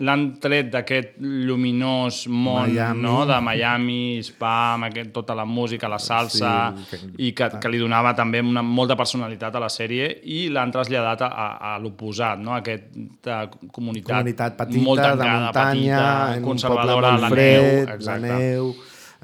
[0.05, 3.01] l'han tret d'aquest lluminós món Miami.
[3.01, 3.15] no?
[3.29, 7.71] de Miami, spa, amb aquest, tota la música, la salsa, Sí, sí, i que, que
[7.73, 11.79] li donava també una, molta personalitat a la sèrie i l'han traslladat a, a, a
[11.81, 12.53] l'oposat, no?
[12.59, 17.71] aquesta comunitat, comunitat petita, molt de tancada, muntanya, petita, en un poble conservadora, la neu,
[17.87, 18.37] la exacte.
[18.37, 18.71] neu,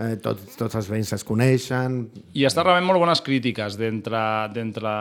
[0.03, 4.93] eh, tots, tots els veïns es coneixen, I està rebent molt bones crítiques d'entre d'entre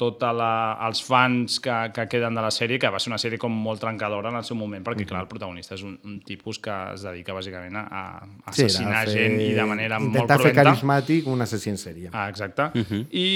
[0.00, 3.52] tots els fans que, que queden de la sèrie, que va ser una sèrie com
[3.52, 6.72] molt trencadora en el seu moment, perquè, clar, el protagonista és un, un tipus que
[6.94, 10.38] es dedica bàsicament a, a Sí, assassinar era fer- gent i de manera molt intentar
[10.40, 10.70] fer cruenta.
[10.70, 12.10] carismàtic un assassí en sèrie.
[12.12, 12.70] Ah, exacte.
[12.74, 13.06] Uh -huh.
[13.10, 13.28] I,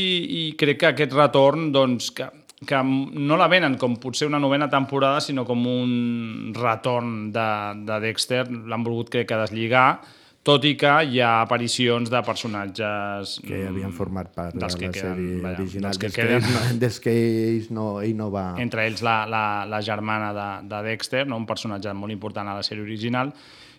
[0.50, 2.26] I crec que aquest retorn, doncs, que,
[2.66, 7.48] que no la venen com potser una novena temporada, sinó com un retorn de,
[7.84, 10.00] de Dexter, l'han volgut crec que deslligar,
[10.46, 13.36] tot i que hi ha aparicions de personatges...
[13.42, 16.06] que mm, havien format part de la dels que queden, sèrie vaja, original, dels que
[16.06, 16.46] des que, queden.
[16.54, 18.46] no, des que ell no, ell no va...
[18.62, 21.40] entre ells la, la, la germana de, de Dexter, no?
[21.42, 23.34] un personatge molt important a la sèrie original,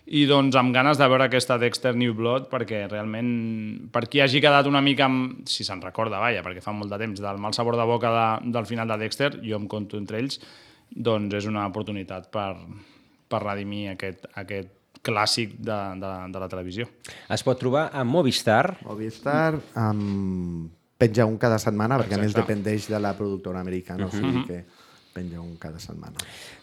[0.08, 3.32] i doncs amb ganes de veure aquesta Dexter New Blood perquè realment,
[3.92, 7.00] per qui hagi quedat una mica amb, si se'n recorda, vaja, perquè fa molt de
[7.00, 10.20] temps, del mal sabor de boca de, del final de Dexter, jo em conto entre
[10.20, 10.40] ells,
[10.88, 12.50] doncs és una oportunitat per,
[13.28, 16.86] per redimir aquest, aquest clàssic de, de, de la televisió.
[17.30, 18.78] Es pot trobar a Movistar.
[18.84, 20.70] Movistar amb...
[20.98, 22.42] penja un cada setmana, perquè a més Exacte.
[22.42, 24.46] dependeix de la productora americana, o sigui Mhm.
[24.46, 24.64] que
[25.18, 26.14] penja un cada setmana.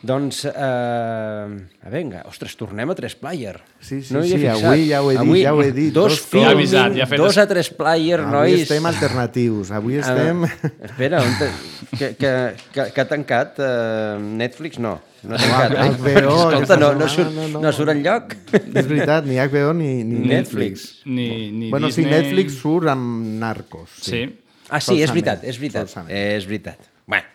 [0.05, 3.59] Doncs, eh, vinga, ostres, tornem a 3-player.
[3.81, 6.17] Sí, sí, no sí, avui ja ho he dit, Avui, ja ho he dit, Dos
[6.31, 8.61] dos ha avisat, ja fet dos es- a 3-player, Avui nois.
[8.65, 10.45] estem alternatius, avui Ah, estem...
[10.89, 11.49] espera, on te...
[11.97, 12.31] que, que,
[12.71, 14.79] que, que ha tancat eh, Netflix?
[14.79, 15.75] No, no ha tancat.
[15.75, 15.97] Ah, eh?
[15.99, 17.61] HBO, Escolta, no, no, surt, no, no.
[17.65, 18.35] no surt enlloc.
[18.55, 20.89] És veritat, ni HBO ni, ni Netflix.
[21.03, 21.05] Netflix.
[21.05, 22.21] Ni, ni bueno, sí, Disney...
[22.21, 23.99] Netflix surt amb Narcos.
[24.05, 24.23] Sí.
[24.69, 25.91] Ah, sí, és veritat, és veritat.
[26.09, 26.87] És veritat.
[27.05, 27.27] Bueno,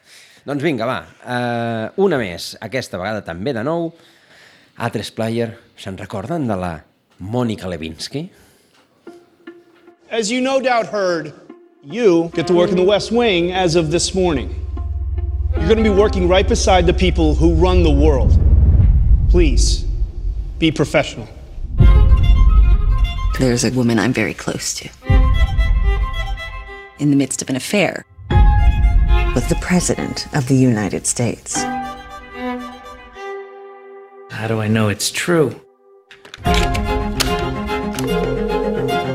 [0.46, 1.00] doncs vinga, va.
[1.20, 3.90] Uh, una més, aquesta vegada també de nou.
[4.80, 6.72] A3 Player, se'n recorden de la
[7.20, 8.28] Mònica Lewinsky?
[10.10, 11.32] As you no doubt heard,
[11.84, 14.54] you get to work in the West Wing as of this morning.
[15.56, 18.32] You're going to be working right beside the people who run the world.
[19.28, 19.84] Please,
[20.58, 21.28] be professional.
[23.38, 24.88] There's a woman I'm very close to.
[26.98, 28.04] In the midst of an affair
[29.34, 31.62] with the President of the United States.
[34.30, 35.60] How do I know it's true?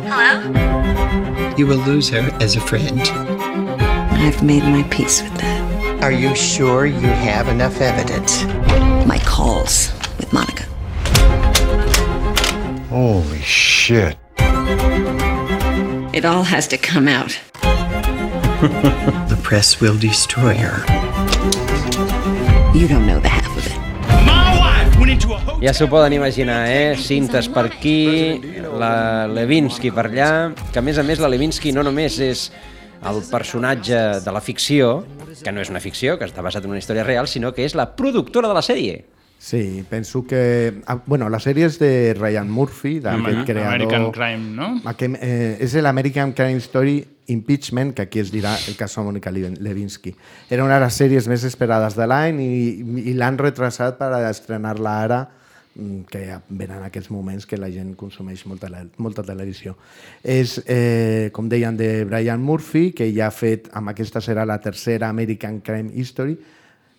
[0.07, 1.55] Hello?
[1.57, 3.01] You will lose her as a friend.
[3.01, 6.03] I've made my peace with that.
[6.03, 8.45] Are you sure you have enough evidence?
[9.05, 10.63] My calls with Monica.
[12.89, 14.17] Holy shit.
[16.13, 17.37] It all has to come out.
[19.29, 20.85] The press will destroy her.
[22.73, 23.75] You don't know the half of it.
[25.61, 26.95] Ja s'ho poden imaginar, eh?
[26.99, 28.39] Cintes per aquí,
[28.79, 30.29] la Levinsky per allà,
[30.71, 32.45] que a més a més la Levinsky no només és
[33.05, 35.05] el personatge de la ficció,
[35.43, 37.75] que no és una ficció, que està basat en una història real, sinó que és
[37.75, 39.03] la productora de la sèrie.
[39.37, 40.81] Sí, penso que...
[40.87, 43.73] ah, Bueno, la sèrie és de Ryan Murphy, d'aquest creador...
[43.75, 44.69] American Crime, no?
[44.89, 49.31] Aquest, eh, és l'American Crime Story Impeachment, que aquí es dirà el cas de Monica
[49.31, 50.13] Lev- Lewinsky.
[50.49, 54.93] Era una de les sèries més esperades de l'any i, i l'han retrasat per estrenar-la
[55.03, 55.19] ara
[55.75, 59.73] mm, que venen aquests moments que la gent consumeix molta, molta televisió.
[60.23, 64.59] És, eh, com deien, de Brian Murphy, que ja ha fet, amb aquesta serà la
[64.61, 66.37] tercera American Crime History,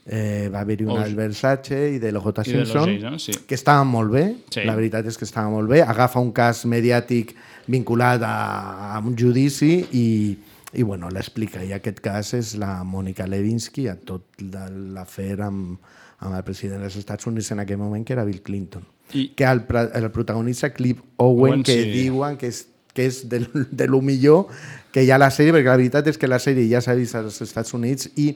[0.06, 0.98] eh, va haver-hi Oh.
[1.00, 2.42] del Versace i de l'O.J.
[2.42, 3.32] De Simpson, Jason, sí.
[3.46, 4.62] que estaven molt bé, Sí.
[4.64, 7.34] la veritat és que estava molt bé, agafa un cas mediàtic
[7.66, 10.36] vinculat a, a un judici i,
[10.74, 11.64] i bueno, l'explica.
[11.64, 15.78] I aquest cas és la Mònica Lewinsky a tot de l'afer amb,
[16.20, 18.84] amb el president dels Estats Units en aquell moment, que era Bill Clinton.
[19.12, 19.64] I- Que el,
[19.94, 21.90] el protagonista Cliff Owen, Owen, que sí.
[21.90, 23.40] diuen que és, que és de,
[23.70, 24.46] de lo millor
[24.92, 26.94] que hi ha a la sèrie, perquè la veritat és que la sèrie ja s'ha
[26.96, 28.30] vist als Estats Units i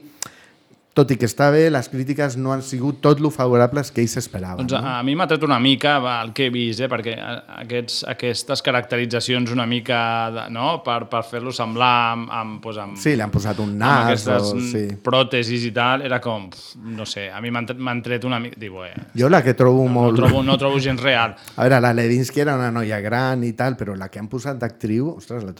[0.93, 4.17] tot i que està bé, les crítiques no han sigut tot lo favorables que ells
[4.19, 4.65] esperaven.
[4.67, 4.79] Doncs no?
[4.89, 6.89] a, a mi m'ha tret una mica va, el que he vist, eh?
[6.91, 10.01] perquè a- aquests, aquestes caracteritzacions una mica
[10.35, 10.81] de, no?
[10.83, 14.03] per, per fer-lo semblar amb, amb, doncs amb, Sí, li han posat un amb nas
[14.09, 14.59] aquestes o...
[14.73, 14.83] Sí.
[15.07, 16.49] pròtesis i tal, era com,
[16.91, 18.59] no sé, a mi m'han tret- una mica...
[18.59, 20.19] Diu, eh, Jo la que trobo no, molt...
[20.19, 21.37] trobo, no trobo gens real.
[21.55, 24.59] A veure, la Levinsky era una noia gran i tal, però la que han posat
[24.59, 25.55] d'actriu, ostres, la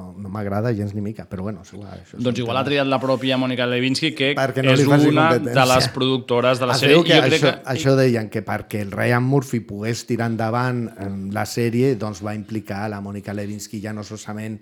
[0.00, 1.92] no, no m'agrada gens ni mica, però bueno, és igual.
[2.00, 4.32] Això és Doncs igual ha triat la pròpia Mònica Lewinsky, que
[4.64, 7.02] no és una de les productores de la Es sèrie.
[7.04, 7.70] que jo crec això, que...
[7.74, 10.86] això deien que perquè el Ryan Murphy pogués tirar endavant
[11.34, 14.60] la sèrie, doncs va implicar la Mònica Lewinsky ja no solament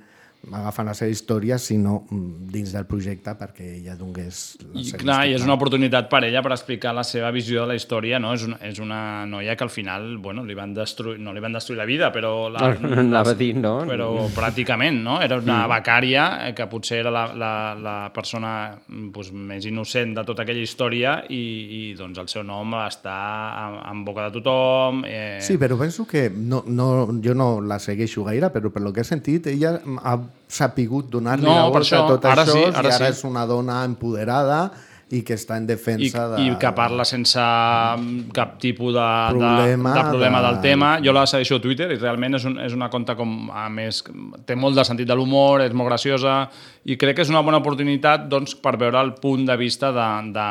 [0.52, 5.18] agafant la seva història, sinó mm, dins del projecte perquè ella donés la I clar,
[5.28, 8.32] i és una oportunitat per ella per explicar la seva visió de la història, no?
[8.36, 11.52] És una, és una noia que al final, bueno, li van destruir, no li van
[11.58, 12.48] destruir la vida, però...
[12.48, 12.70] La,
[13.02, 13.74] Anava a dir, no?
[13.88, 15.18] Però pràcticament, no?
[15.24, 15.72] Era una Mm.
[15.72, 20.42] becària eh, que potser era la, la, la persona mm, doncs, més innocent de tota
[20.44, 21.42] aquella història i,
[21.78, 23.18] i doncs el seu nom està
[23.66, 25.02] en, en boca de tothom.
[25.08, 25.38] Eh...
[25.44, 29.02] Sí, però penso que no, no, jo no la segueixo gaire, però per lo que
[29.02, 30.16] he sentit, ella ha
[30.48, 33.12] sapigut donar-li No, la volta això, a tot ara això sí, i ara ara sí.
[33.18, 34.70] és una dona empoderada
[35.08, 36.42] i que està en i, defensa de...
[36.44, 40.90] i que parla sense mm, cap tipus de Problema de, de problema de- del tema.
[41.04, 44.02] Jo la segueixo a Twitter i realment és, un, és una conta com, a més,
[44.44, 46.42] té molt de sentit de l'humor, és molt graciosa
[46.88, 50.06] i crec que és una bona oportunitat doncs, per veure el punt de vista de,
[50.32, 50.46] de,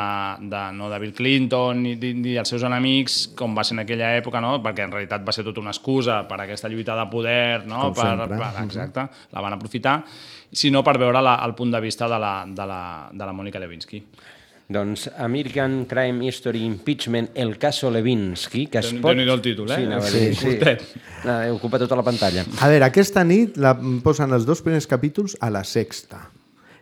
[0.52, 4.12] de, no, de Bill Clinton i, i, els seus enemics, com va ser en aquella
[4.20, 4.52] època, no?
[4.62, 7.88] perquè en realitat va ser tota una excusa per aquesta lluita de poder, no?
[7.88, 8.38] Com per, sempre.
[8.38, 9.98] per, exacte, la van aprofitar,
[10.62, 13.62] sinó per veure la, el punt de vista de la, de la, de la Mònica
[13.62, 14.04] Lewinsky.
[14.68, 19.14] Doncs American Crime History Impeachment, el caso Levinsky, que es Déu- pot...
[19.16, 19.76] Déu-n'hi-do el títol, eh?
[19.80, 20.44] Sí, a Sí, sí.
[20.44, 20.82] curtet.
[21.24, 22.44] Ah, ocupa tota la pantalla.
[22.60, 23.72] A veure, aquesta nit la
[24.04, 26.26] posen els dos primers capítols a la sexta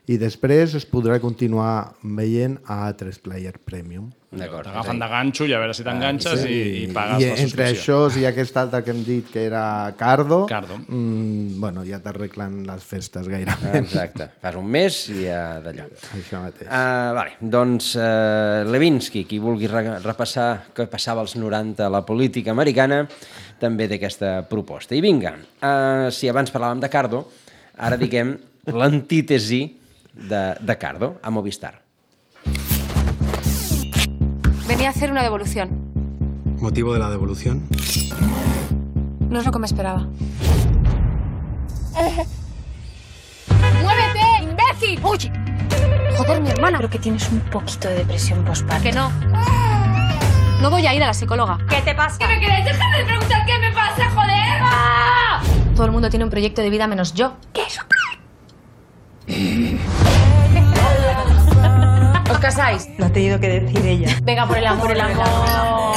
[0.06, 4.06] i després es podrà continuar veient a 3 Player Premium.
[4.36, 4.66] D'acord.
[4.68, 7.96] T'agafen de ganxo i a veure si t'enganxes i, i pagues I la entre subscripció.
[8.04, 9.62] això i aquest altre que hem dit que era
[9.98, 10.76] Cardo, Cardo.
[10.86, 13.72] Mm, bueno, ja t'arreglen les festes gairebé.
[13.80, 14.28] Exacte.
[14.42, 15.86] Fas un mes i ja d'allò.
[16.18, 16.68] Això mateix.
[16.68, 17.32] Uh, vale.
[17.56, 23.02] Doncs uh, Levinsky, qui vulgui re repassar què passava als 90 a la política americana,
[23.62, 24.94] també té aquesta proposta.
[24.94, 27.24] I vinga, uh, si abans parlàvem de Cardo,
[27.78, 28.36] ara diguem
[28.78, 29.64] l'antítesi
[30.16, 31.82] de, de Cardo a Movistar.
[34.66, 35.86] Venía a hacer una devolución.
[36.60, 37.68] ¿Motivo de la devolución?
[39.28, 40.08] No es lo que me esperaba.
[43.82, 45.00] ¡Muévete, imbécil!
[45.02, 45.32] ¡Oye!
[46.16, 46.78] Joder, mi hermana.
[46.78, 48.82] Creo que tienes un poquito de depresión postparto.
[48.82, 49.10] Que no.
[50.60, 51.58] No voy a ir a la psicóloga.
[51.68, 52.18] ¿Qué te pasa?
[52.18, 55.74] ¿Qué me queréis dejar de preguntar qué me pasa, joder?
[55.74, 57.34] Todo el mundo tiene un proyecto de vida menos yo.
[57.52, 57.84] ¿Qué es ¿Os
[62.46, 62.88] casáis?
[62.96, 64.08] Lo ha tenido que decir ella.
[64.22, 65.96] Venga, por el amor, el amor.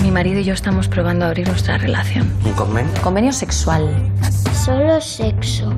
[0.00, 2.32] Mi marido y yo estamos probando a abrir nuestra relación.
[2.44, 2.92] ¿Un convenio?
[3.02, 3.84] Convenio sexual.
[4.64, 5.74] Solo sexo.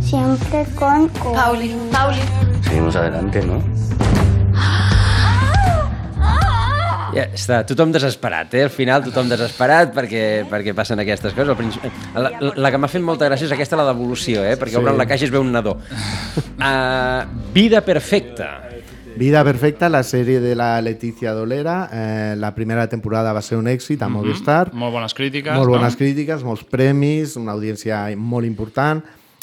[0.00, 1.08] Siempre con...
[1.10, 2.18] Pauli, Pauli.
[2.62, 3.62] Seguimos adelante, ¿no?
[7.16, 8.66] Ja està, tothom desesperat, eh?
[8.66, 11.48] Al final tothom desesperat perquè, perquè passen aquestes coses.
[11.48, 12.28] Al principi, la,
[12.60, 14.52] la que m'ha fet molta gràcia és aquesta, la devolució, eh?
[14.60, 14.80] Perquè Sí.
[14.82, 15.78] obren la caixa i es veu un nadó.
[16.60, 17.24] Uh,
[17.56, 18.50] vida perfecta.
[19.16, 21.88] Vida Perfecta, la sèrie de la Leticia Dolera.
[21.90, 24.12] Eh, la primera temporada va ser un èxit a Mhm.
[24.14, 24.74] Movistar.
[24.74, 25.98] Molt bones crítiques, Molt bones no?
[25.98, 29.02] crítiques, molts premis, una audiència molt important.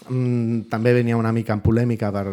[0.09, 2.25] Mm, també venia una mica en polèmica per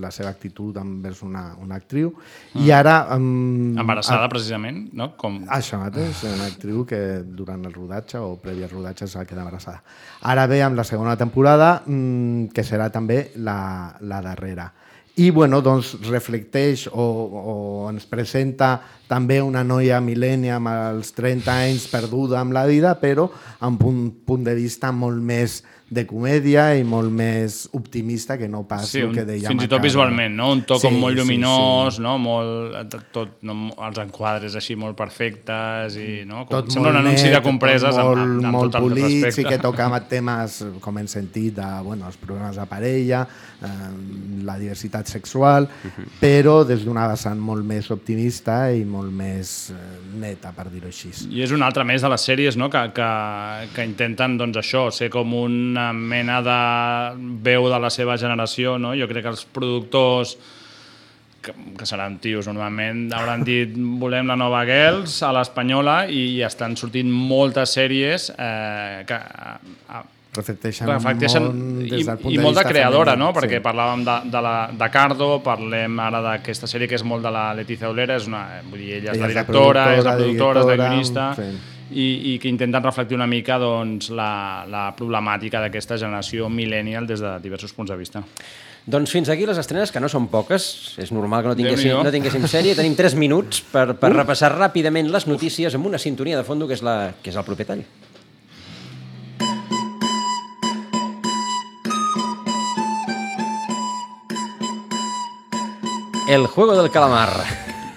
[0.00, 2.14] la seva actitud envers una, una actriu.
[2.54, 3.14] I ara...
[3.14, 5.14] Um, Embarassada, precisament, no?
[5.16, 5.44] Com...
[5.46, 9.82] Això mateix, una actriu que durant el rodatge o previ al rodatge s'ha quedat embarassada.
[10.22, 14.72] Ara ve amb la segona temporada, mmm, que serà també la, la darrera.
[15.18, 17.54] I bueno, doncs reflecteix o, o
[17.90, 18.76] ens presenta
[19.08, 23.28] també una noia mil·lennia amb els 30 anys perduda amb la vida, però
[23.64, 28.60] amb un punt de vista molt més de comèdia i molt més optimista que no
[28.68, 30.50] pas Sí, el que dèiem fins i tot visualment, no?
[30.52, 32.18] Un to Sí, com molt sí, lluminós, no?
[32.20, 32.76] Molt,
[33.14, 33.56] tot, no?
[33.86, 36.44] els enquadres així molt perfectes i, no?
[36.44, 38.82] Com, tot sembla un anunci net, de compreses tot molt, amb, amb, amb molt tot
[38.82, 39.36] el polit, respecte.
[39.38, 43.22] sí que tocava temes, com hem sentit, de, bueno, els problemes de parella,
[43.64, 43.90] eh,
[44.44, 45.70] la diversitat sexual,
[46.20, 49.78] però des d'una vessant molt més optimista i molt més eh,
[50.20, 51.12] neta, per dir-ho així.
[51.30, 52.68] I és una altra més de les sèries no?
[52.72, 53.08] que, que,
[53.74, 56.60] que intenten doncs, això, ser com una mena de
[57.46, 58.76] veu de la seva generació.
[58.82, 58.94] No?
[58.98, 60.36] Jo crec que els productors
[61.42, 66.76] que, que seran tios normalment, hauran dit volem la nova Girls a l'espanyola i estan
[66.76, 69.58] sortint moltes sèries eh, que a,
[69.94, 70.04] a,
[70.38, 73.30] reflecteixen, reflecteixen molt i, des del punt i de molt de creadora, femení, no?
[73.36, 73.64] Perquè sí.
[73.64, 77.48] parlàvem de, de, la, de Cardo, parlem ara d'aquesta sèrie que és molt de la
[77.58, 80.14] Letizia Olera, és una, vull dir, ella és Ella la és la directora, és la
[80.20, 81.50] productora, és la guionista, sí.
[81.90, 84.30] i, i que intenten reflectir una mica doncs, la,
[84.70, 88.24] la problemàtica d'aquesta generació millennial des de diversos punts de vista.
[88.88, 90.64] Doncs fins aquí les estrenes, que no són poques.
[90.96, 92.72] És normal que no tinguéssim, no tinguéssim sèrie.
[92.78, 96.72] Tenim 3 minuts per, per repassar ràpidament les notícies amb una sintonia de fondo que
[96.78, 97.82] és, la, que és el proper tall.
[106.28, 107.30] El juego del calamar.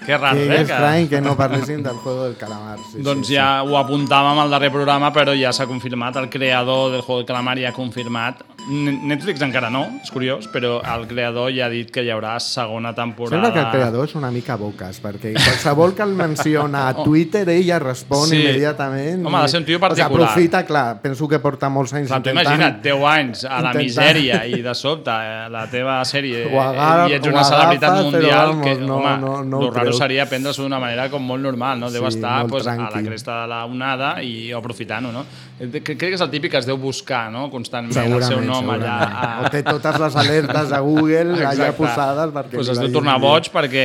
[0.06, 0.54] Que raro, que eh?
[0.54, 2.78] és estrany que no parlessin del juego del calamar.
[2.90, 6.90] Sí, doncs sí, ja ho apuntàvem al darrer programa, però ja s'ha confirmat, el creador
[6.94, 8.40] del Juego del Calamar ja ha confirmat.
[8.68, 12.92] Netflix encara no, és curiós, però el creador ja ha dit que hi haurà segona
[12.94, 13.34] temporada.
[13.34, 17.42] Sembla que el creador és una mica boques, perquè qualsevol que el menciona a Twitter,
[17.50, 18.36] ella respon Sí.
[18.38, 19.26] immediatament.
[19.26, 20.28] Home, ha de ser un tio O sigui, particular.
[20.28, 22.46] aprofita, clar, penso que porta molts anys Clar, intentant...
[22.46, 27.10] imagina't, 10 anys a la intentant- misèria i de sobte eh, la teva sèrie agar-
[27.10, 29.98] i ets una celebritat mundial vamos, que, no- home, no- no ho lo raro creu.
[29.98, 31.90] seria prendre-s'ho d'una manera com molt normal, no?
[31.90, 35.26] Deu Sí, estar pues, a la cresta de la onada i aprofitant-ho, no?
[35.62, 37.44] Eh, Crec que és el típic que es deu buscar, no?
[37.52, 38.96] Constantment el seu nom allà.
[38.98, 39.44] segurament.
[39.46, 41.76] O té totes les alertes a Google allà Exacte.
[41.78, 42.56] posades perquè...
[42.58, 43.84] pues es deu tornar boig perquè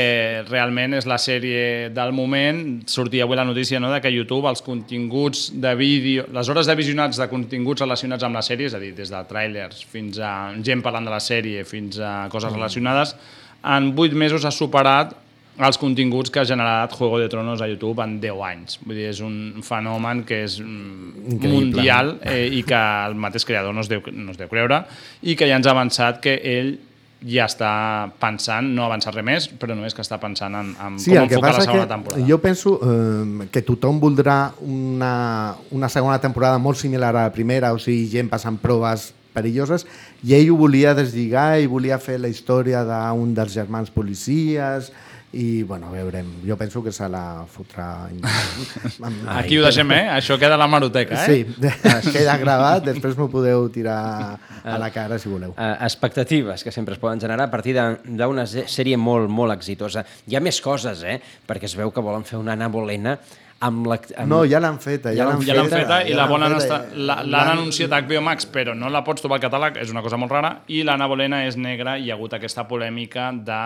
[0.50, 2.64] realment és la sèrie del moment.
[2.90, 6.76] Sortia avui la notícia no, de que YouTube els continguts de vídeo, les hores de
[6.76, 10.34] visionats de continguts relacionats amb la sèrie, és a dir, des de tràilers fins a
[10.64, 12.56] gent parlant de la sèrie fins a coses Mm.
[12.58, 13.16] relacionades,
[13.64, 15.14] en 8 mesos ha superat
[15.58, 18.80] els continguts que ha generat Juego de Tronos a YouTube en 10 anys.
[18.86, 21.54] Vull dir, és un fenomen que és mm, Increïble.
[21.56, 22.78] mundial eh, i que
[23.08, 24.84] el mateix creador no es, deu, no es deu creure
[25.24, 26.76] i que ja ens ha avançat que ell
[27.26, 27.72] ja està
[28.22, 31.24] pensant, no ha avançat res més, però només que està pensant en, en Sí, com
[31.24, 32.26] enfocar la segona que temporada.
[32.30, 37.74] jo penso eh, que tothom voldrà una, una segona temporada molt similar a la primera,
[37.74, 39.88] o sigui, gent passant proves perilloses,
[40.22, 44.92] i ell ho volia deslligar i volia fer la història d'un dels germans policies,
[45.38, 46.26] i, bueno, veurem.
[46.48, 48.08] Jo penso que se la fotrà...
[49.38, 50.04] Aquí ho deixem, eh?
[50.18, 51.44] Això queda a la maroteca, eh?
[51.46, 53.98] Sí, es queda gravat, després m'ho podeu tirar
[54.64, 55.54] a la cara si voleu.
[55.58, 60.06] Eh, expectatives que sempre es poden generar a partir de- d'una sèrie molt, molt exitosa.
[60.28, 61.20] Hi ha més coses, eh?
[61.48, 63.18] Perquè es veu que volen fer una Ana Bolena
[63.60, 64.00] amb la...
[64.22, 64.30] Amb...
[64.30, 66.64] No, ja l'han feta, ja, l'han ja l'han feta, feta i ja la volen feta,
[66.64, 66.98] estar...
[66.98, 69.94] la- L'han l'han- anunciat a HBO Max, però no la pots trobar al catàleg, és
[69.94, 73.32] una cosa molt rara, i l'Anna Bolena és negra i hi ha hagut aquesta polèmica
[73.34, 73.62] de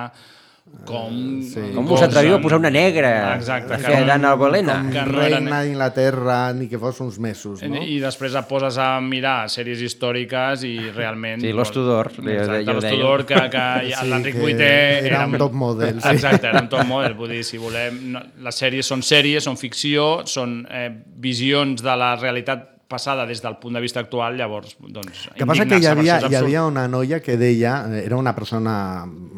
[0.86, 1.42] com...
[1.46, 1.62] Sí.
[1.76, 3.78] Com us atreviu a posar una negra Exacte.
[3.82, 4.78] fer d'Anna Bolena?
[4.82, 7.82] Com que no era reina d'Inglaterra ni que fos uns mesos, no?
[7.82, 11.44] I després et poses a mirar sèries històriques i realment...
[11.44, 13.68] Sí, Los Tudor, Exacte, Los que, que
[14.02, 14.74] Sí, l'Enric que Vuitè...
[15.12, 16.16] era un top model, sí.
[16.16, 17.18] Exacte, era un top model.
[17.20, 18.02] Vull dir, si volem...
[18.16, 20.90] No, les sèries són sèries, són ficció, són eh,
[21.22, 25.48] visions de la realitat passada des del punt de vista actual, llavors, doncs, El que
[25.50, 28.76] passa que hi havia, hi havia una noia que deia, era una persona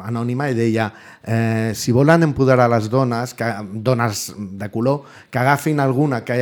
[0.02, 0.90] anònima, i deia
[1.22, 6.40] eh, si volen empoderar les dones, que, dones de color, que agafin alguna que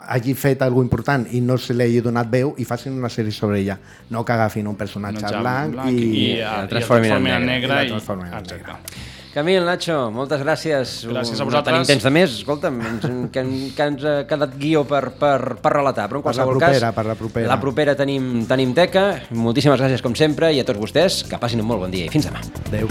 [0.00, 3.34] hagi fet alguna important i no se li hagi donat veu i facin una sèrie
[3.34, 3.78] sobre ella.
[4.10, 7.70] No que agafin un personatge Un blanc, blanc i, i, i, el transformin en negre.
[7.70, 9.08] I I, la transformin en exacte.
[9.30, 10.94] Camil, Nacho, moltes gràcies.
[11.06, 11.70] Gràcies a No vosaltres.
[11.70, 13.44] tenim temps de més, escolta'm, ens, que,
[13.76, 16.88] que ens ha quedat guió per, per, per relatar, però en Per la qualsevol propera,
[16.90, 16.96] cas...
[16.98, 17.52] per la propera.
[17.52, 19.06] La propera tenim, tenim teca.
[19.30, 22.12] Moltíssimes gràcies, com sempre, i a tots vostès, que passin un molt bon dia i
[22.12, 22.42] fins demà.
[22.66, 22.90] Adéu.